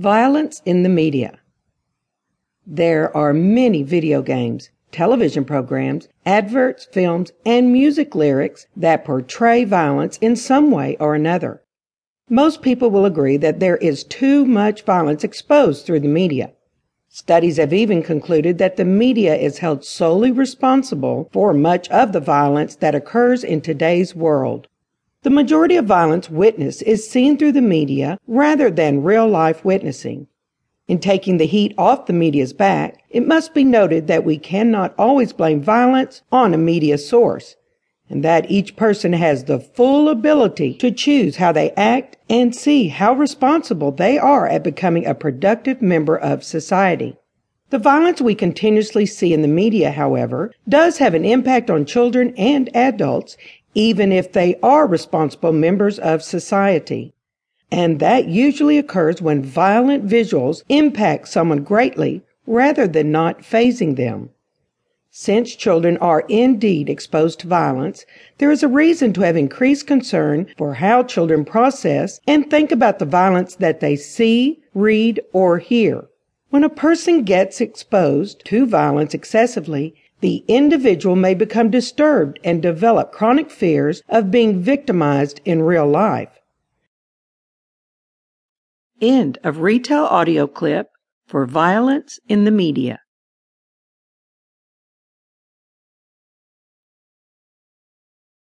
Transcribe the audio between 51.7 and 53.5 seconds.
on children and adults